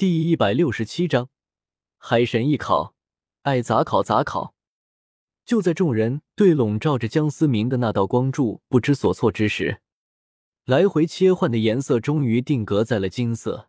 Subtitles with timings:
[0.00, 1.28] 第一百六十七章，
[1.98, 2.94] 海神艺考，
[3.42, 4.54] 爱咋考咋考。
[5.44, 9.82] 就在众人对笼罩着江思明的那道光柱不知所措之时，
[10.64, 13.68] 来回切换的颜色终于定格在了金色，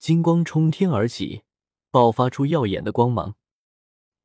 [0.00, 1.44] 金光冲天而起，
[1.92, 3.36] 爆发出耀眼的光芒。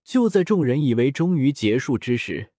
[0.04, 2.52] 就在众人以为终于结束之时，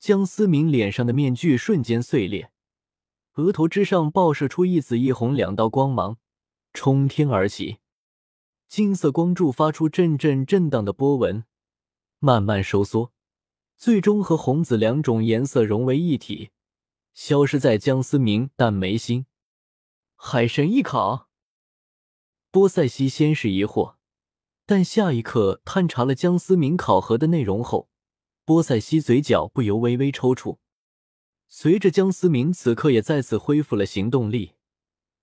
[0.00, 2.50] 江思明脸上的面具瞬间碎裂，
[3.34, 6.18] 额头之上爆射出一紫一红两道光芒，
[6.72, 7.78] 冲天而起。
[8.70, 11.42] 金色光柱发出阵阵震荡的波纹，
[12.20, 13.12] 慢慢收缩，
[13.76, 16.50] 最终和红紫两种颜色融为一体，
[17.12, 19.26] 消失在江思明淡眉心。
[20.14, 21.28] 海神一考，
[22.52, 23.96] 波塞西先是疑惑，
[24.64, 27.88] 但下一刻探查了江思明考核的内容后，
[28.44, 30.58] 波塞西嘴角不由微微抽搐。
[31.48, 34.52] 随着江思明此刻也再次恢复了行动力，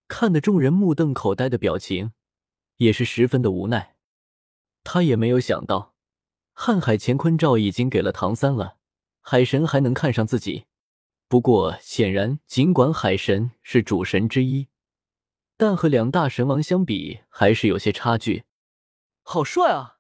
[0.10, 2.12] 看得众人目瞪口呆的表情。
[2.78, 3.96] 也是十分的无奈，
[4.84, 5.94] 他也没有想到，
[6.56, 8.78] 瀚海乾坤罩已经给了唐三了，
[9.22, 10.66] 海神还能看上自己。
[11.28, 14.68] 不过显然，尽管海神是主神之一，
[15.58, 18.46] 但和两大神王相比，还是有些差距。
[19.24, 19.98] 好帅啊！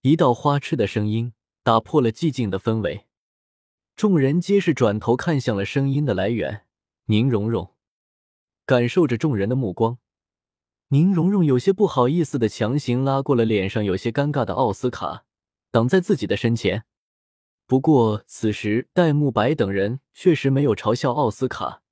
[0.00, 3.06] 一道花痴的声音打破了寂静的氛围，
[3.94, 6.66] 众人皆是转头看向了声音的来源——
[7.06, 7.76] 宁荣荣，
[8.66, 9.98] 感受着众人的目光。
[10.92, 15.24] 宁荣荣有些不好意思的强行拉过了脸上有些尴尬的奥斯卡，
[15.70, 16.84] 挡在自己的身前。
[17.64, 21.82] 不过此时戴沐白等人确实没有嘲笑奥斯卡，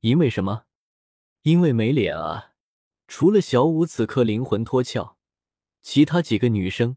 [0.00, 0.62] 因为什么？
[1.42, 2.54] 因为没脸啊！
[3.06, 5.16] 除了小舞此刻灵魂脱壳，
[5.82, 6.96] 其他几个女生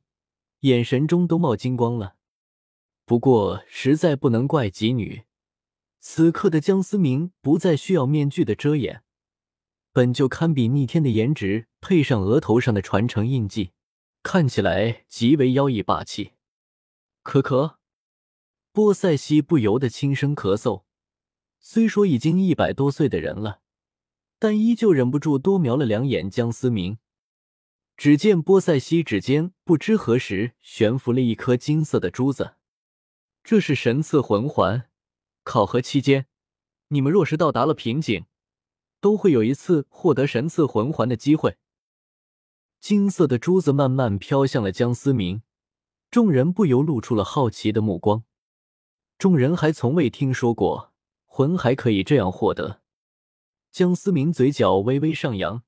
[0.62, 2.16] 眼神中都冒金光了。
[3.06, 5.24] 不过实在不能怪几女，
[6.00, 9.04] 此刻的江思明不再需要面具的遮掩。
[9.94, 13.72] 本就堪比逆天的颜值，配上额头上的传承印记，
[14.24, 16.32] 看起来极为妖异霸气。
[17.26, 17.76] 咳咳，
[18.72, 20.84] 波塞西不由得轻声咳嗽。
[21.60, 23.60] 虽说已经一百多岁的人了，
[24.40, 26.98] 但依旧忍不住多瞄了两眼江思明。
[27.98, 32.56] 只见波塞西指尖不知何时悬浮了一颗金色的珠子，
[33.44, 34.90] 这是神赐魂环。
[35.44, 36.28] 考核期间，
[36.88, 38.26] 你们若是到达了瓶颈。
[39.02, 41.58] 都会有一次获得神赐魂环的机会。
[42.80, 45.42] 金色的珠子慢慢飘向了江思明，
[46.10, 48.24] 众人不由露出了好奇的目光。
[49.18, 50.94] 众人还从未听说过
[51.26, 52.82] 魂还可以这样获得。
[53.72, 55.64] 江思明嘴角微微上扬，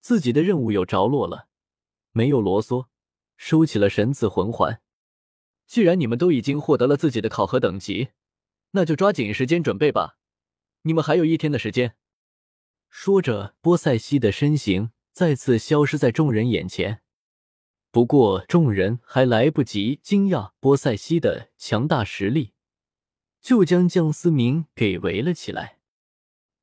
[0.00, 1.48] 自己的任务有着落了，
[2.12, 2.86] 没有啰嗦，
[3.36, 4.80] 收起了神赐魂环。
[5.66, 8.08] 既然你们都已经获得了自己的考核等级，
[8.72, 10.18] 那就抓紧时间准备吧。
[10.82, 11.96] 你们还有一天的时间。
[12.98, 17.02] 说着，波塞西的身形再次消失在众人眼前。
[17.90, 22.54] 不过，众人还来不及惊讶波塞西的强大实力，
[23.42, 25.78] 就将江思明给围了起来。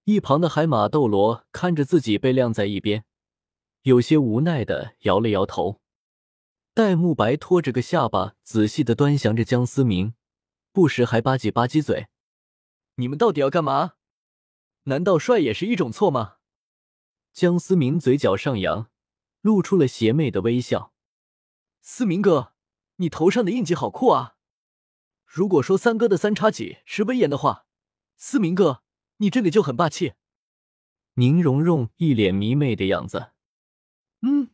[0.05, 3.05] 一旁的海马斗罗看着自己被晾在一边，
[3.83, 5.81] 有些无奈的摇了摇头。
[6.73, 10.15] 戴沐白拖着个下巴，仔细的端详着江思明，
[10.71, 12.07] 不时还吧唧吧唧嘴
[12.97, 13.93] ：“你们到底要干嘛？”
[14.83, 16.37] 难道帅也是一种错吗？
[17.31, 18.89] 江思明嘴角上扬，
[19.41, 20.93] 露出了邪魅的微笑。
[21.81, 22.53] 思明哥，
[22.97, 24.35] 你头上的印记好酷啊！
[25.25, 27.65] 如果说三哥的三叉戟是威严的话，
[28.17, 28.83] 思明哥，
[29.17, 30.13] 你这个就很霸气。
[31.15, 33.31] 宁荣荣一脸迷妹的样子。
[34.21, 34.49] 嗯，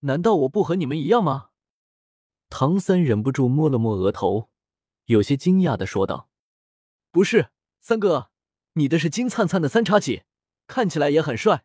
[0.00, 1.50] 难道我不和你们一样吗？
[2.48, 4.50] 唐三忍不住摸了摸额头，
[5.06, 6.28] 有些惊讶的说道
[7.10, 7.50] ：“不是，
[7.80, 8.30] 三哥。”
[8.74, 10.22] 你的是金灿灿的三叉戟，
[10.66, 11.64] 看起来也很帅。”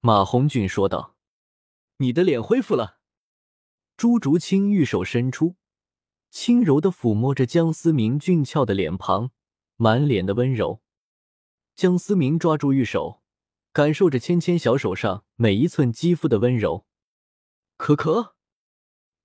[0.00, 1.16] 马红俊说道。
[1.98, 2.98] “你的脸恢复了。”
[3.96, 5.56] 朱竹清玉手伸出，
[6.30, 9.30] 轻柔的抚摸着江思明俊俏的脸庞，
[9.76, 10.80] 满脸的温柔。
[11.76, 13.22] 江思明抓住玉手，
[13.72, 16.86] 感受着纤纤小手上每一寸肌肤的温柔。
[17.76, 18.34] 可可，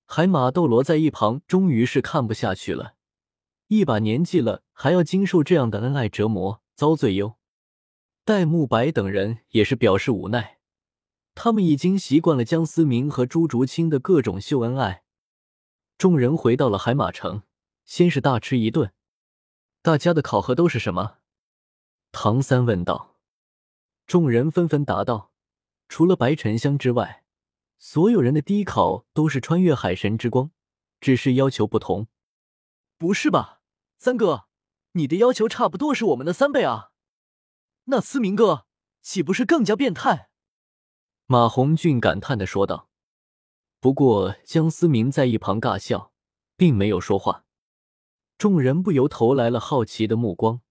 [0.04, 2.96] 海马斗罗在一旁终于是看不下去了，
[3.68, 6.62] 一把年纪了还要经受这样的恩爱折磨。
[6.76, 7.38] 遭罪哟！
[8.22, 10.58] 戴沐白等人也是表示无奈，
[11.34, 15.02] 他们已经习惯了江思明和朱竹清的各种秀恩爱。
[15.96, 17.44] 众人回到了海马城，
[17.86, 18.92] 先是大吃一顿。
[19.80, 21.16] 大家的考核都是什么？
[22.12, 23.16] 唐三问道。
[24.06, 25.32] 众人纷纷答道
[25.88, 27.24] ：“除了白沉香之外，
[27.78, 30.50] 所有人的第一考都是穿越海神之光，
[31.00, 32.08] 只是要求不同。”
[32.98, 33.62] 不是吧，
[33.96, 34.45] 三哥？
[34.96, 36.90] 你的要求差不多是我们的三倍啊！
[37.84, 38.66] 那思明哥
[39.02, 40.30] 岂不是更加变态？
[41.26, 42.88] 马红俊感叹的说道。
[43.78, 46.12] 不过江思明在一旁尬笑，
[46.56, 47.44] 并没有说话。
[48.38, 50.62] 众人不由投来了好奇的目光。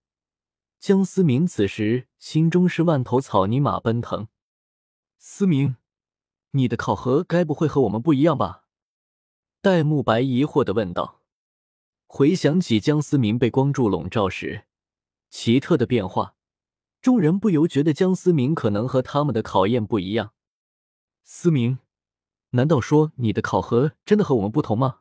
[0.79, 4.27] 江思明此时心中是万头草泥马奔腾。
[5.19, 5.77] 思明，
[6.51, 8.63] 你的考核该不会和我们不一样吧？
[9.61, 11.21] 戴沐白疑惑的问道。
[12.07, 14.65] 回想起江思明被光柱笼罩时
[15.29, 16.35] 奇特的变化，
[17.01, 20.33] 众人不由觉得江思明可能和他们的考验不一样。
[21.23, 21.79] 思明，
[22.51, 24.99] 难道说你的考核真的和我们不同吗？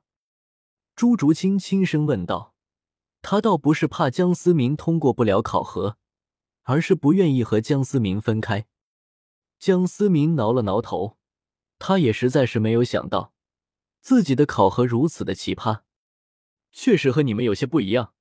[0.97, 2.55] 朱竹清轻声问道。
[3.23, 5.97] 他倒不是怕江思明通过不了考核，
[6.65, 8.67] 而是不愿意和江思明分开。
[9.59, 11.17] 江思明挠了挠头，
[11.79, 13.33] 他也实在是没有想到
[14.03, 15.83] 自己的考核如此的奇葩。
[16.77, 18.15] 确实和你们有些不一样，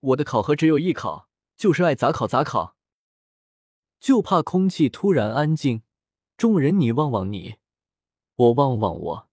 [0.00, 2.74] 我的考核只有一考，就是爱咋考咋考。
[4.00, 5.82] 就怕空气突然安静，
[6.38, 7.56] 众人你望望你，
[8.36, 9.28] 我望望我，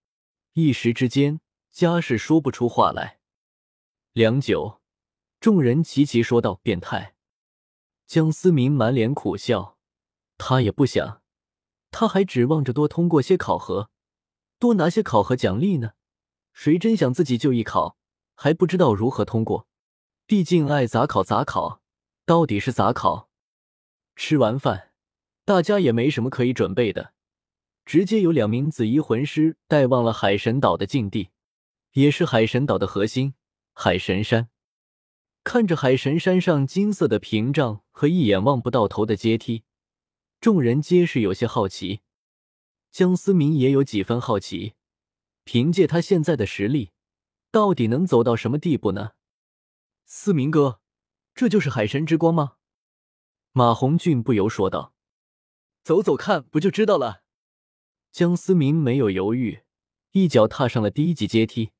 [0.51, 1.39] 一时之间
[1.71, 3.19] 家是说不出话来。
[4.11, 4.81] 良久，
[5.39, 7.15] 众人齐齐说道：“变态。”
[8.05, 9.77] 江思明满脸苦笑，
[10.37, 11.21] 他也不想，
[11.89, 13.89] 他还指望着多通过些考核，
[14.59, 15.93] 多拿些考核奖励呢，
[16.51, 17.96] 谁真想自己就一考。
[18.39, 19.67] 还不知道如何通过，
[20.27, 21.81] 毕竟爱咋考咋考，
[22.23, 23.29] 到底是咋考？
[24.15, 24.91] 吃完饭，
[25.43, 27.13] 大家也没什么可以准备的，
[27.83, 31.29] 直接有两名紫衣魂师带往了海神岛的境地，
[31.93, 33.33] 也是海神岛的核心——
[33.73, 34.49] 海神山。
[35.43, 39.63] 看着海神山上金色的屏障和一眼望不到头的阶梯，
[40.39, 42.01] 众人皆是有些好奇。
[42.91, 44.73] 江思明也有几分好奇，
[45.43, 46.91] 凭借他现在的实力。
[47.51, 49.11] 到底能走到什么地步呢？
[50.05, 50.79] 思明哥，
[51.33, 52.53] 这就是海神之光吗？
[53.51, 54.93] 马红俊不由说道
[55.83, 57.23] ：“走走看，不就知道了。”
[58.11, 59.61] 江思明没有犹豫，
[60.11, 61.71] 一脚踏上了第一级阶梯，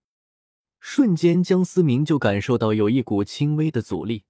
[0.80, 4.26] 瞬间江思明就感受到有一股轻微的阻力，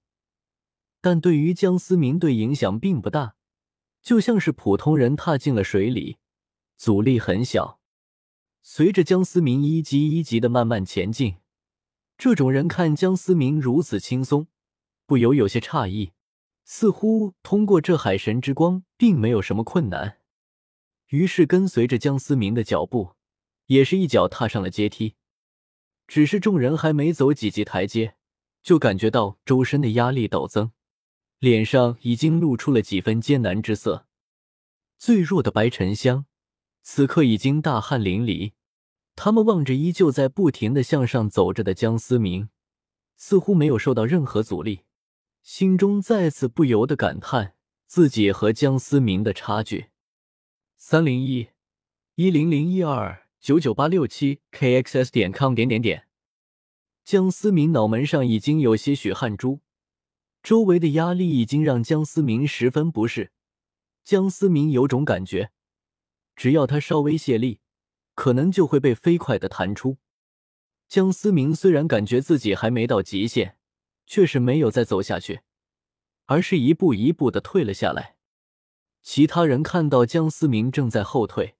[1.00, 3.36] 但对于江思明对影响并不大，
[4.02, 6.18] 就像是普通人踏进了水里，
[6.76, 7.77] 阻力很小。
[8.62, 11.36] 随着江思明一级一级的慢慢前进，
[12.16, 14.48] 这种人看江思明如此轻松，
[15.06, 16.12] 不由有些诧异，
[16.64, 20.18] 似乎通过这海神之光并没有什么困难。
[21.08, 23.14] 于是跟随着江思明的脚步，
[23.66, 25.14] 也是一脚踏上了阶梯。
[26.06, 28.16] 只是众人还没走几级台阶，
[28.62, 30.72] 就感觉到周身的压力陡增，
[31.38, 34.06] 脸上已经露出了几分艰难之色。
[34.98, 36.26] 最弱的白沉香，
[36.90, 38.52] 此刻已经大汗淋漓。
[39.14, 42.48] 他们望着依旧在不停的向上走着的江思明，
[43.14, 44.84] 似乎没有受到任何阻力，
[45.42, 47.52] 心中再次不由得感叹
[47.86, 49.88] 自己和江思明的差距。
[50.78, 51.48] 三零一
[52.14, 56.08] 一零零一二九九八六七 kxs 点 com 点点点，
[57.04, 59.60] 江思明脑门上已经有些许汗珠，
[60.42, 63.30] 周围的压力已经让江思明十分不适。
[64.02, 65.50] 江思明有种感觉，
[66.38, 67.60] 只要他稍微泄力。
[68.14, 69.98] 可能就会被飞快的弹出。
[70.88, 73.56] 江思明虽然感觉自己还没到极限，
[74.06, 75.42] 却是没有再走下去，
[76.26, 78.16] 而是一步一步的退了下来。
[79.02, 81.54] 其他人看到江思明正在后退，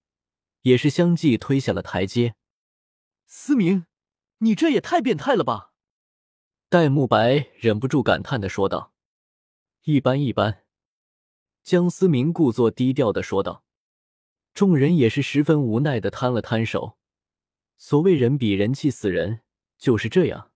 [0.62, 2.34] 也是相继推下了台阶。
[3.24, 3.86] 思明，
[4.38, 5.74] 你这也太变态了吧！
[6.68, 8.92] 戴沐白忍不住感叹的说道
[9.86, 10.64] ：“一般一般。”
[11.62, 13.62] 江思明故作低调的说道。
[14.58, 16.98] 众人也是十分无奈的摊了摊手，
[17.76, 19.42] 所谓人比人气死人，
[19.78, 20.50] 就是这样。